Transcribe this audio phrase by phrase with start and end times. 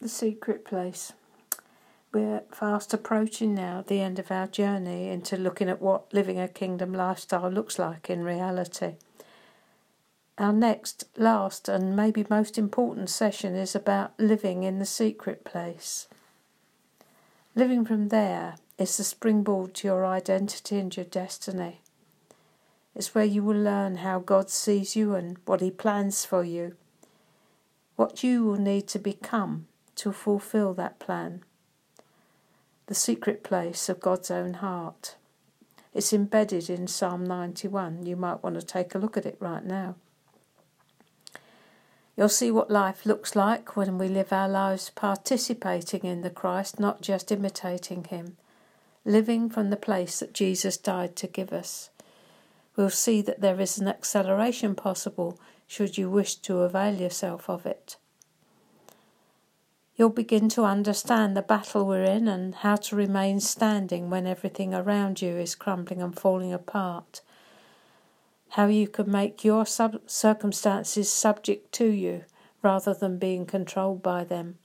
[0.00, 1.12] the secret place.
[2.12, 6.48] We're fast approaching now the end of our journey into looking at what living a
[6.48, 8.94] kingdom lifestyle looks like in reality.
[10.36, 16.08] Our next, last, and maybe most important session is about living in the secret place.
[17.54, 21.82] Living from there is the springboard to your identity and your destiny.
[22.96, 26.74] It's where you will learn how God sees you and what He plans for you,
[27.94, 29.66] what you will need to become
[29.96, 31.42] to fulfill that plan.
[32.86, 35.16] The secret place of God's own heart.
[35.94, 38.04] It's embedded in Psalm 91.
[38.04, 39.94] You might want to take a look at it right now.
[42.16, 46.78] You'll see what life looks like when we live our lives participating in the Christ,
[46.78, 48.36] not just imitating Him,
[49.04, 51.90] living from the place that Jesus died to give us.
[52.76, 57.66] We'll see that there is an acceleration possible should you wish to avail yourself of
[57.66, 57.96] it.
[59.96, 64.74] You'll begin to understand the battle we're in and how to remain standing when everything
[64.74, 67.20] around you is crumbling and falling apart.
[68.50, 72.24] How you can make your sub- circumstances subject to you
[72.60, 74.58] rather than being controlled by them.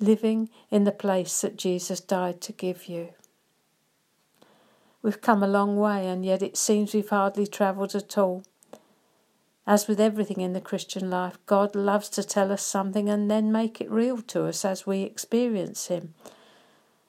[0.00, 3.10] Living in the place that Jesus died to give you.
[5.02, 8.42] We've come a long way, and yet it seems we've hardly travelled at all.
[9.68, 13.52] As with everything in the Christian life, God loves to tell us something and then
[13.52, 16.14] make it real to us as we experience Him.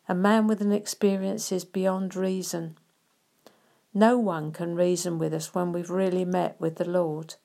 [0.10, 2.76] A man with an experience is beyond reason.
[3.94, 7.36] No one can reason with us when we've really met with the Lord.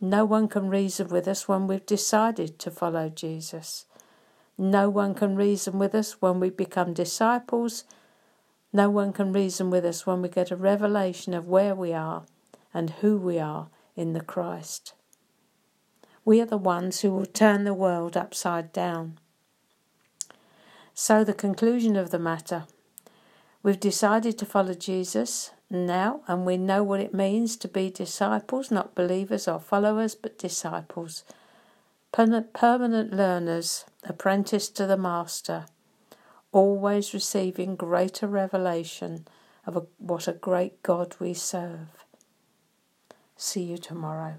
[0.00, 3.84] No one can reason with us when we've decided to follow Jesus.
[4.56, 7.84] No one can reason with us when we become disciples.
[8.72, 12.24] No one can reason with us when we get a revelation of where we are
[12.72, 13.68] and who we are
[13.98, 14.94] in the Christ.
[16.24, 19.18] We are the ones who will turn the world upside down.
[20.94, 22.64] So, the conclusion of the matter
[23.62, 28.70] we've decided to follow Jesus now, and we know what it means to be disciples,
[28.70, 31.24] not believers or followers, but disciples,
[32.12, 35.66] permanent learners, apprenticed to the Master,
[36.52, 39.26] always receiving greater revelation
[39.66, 42.07] of what a great God we serve.
[43.40, 44.34] See you tomorrow.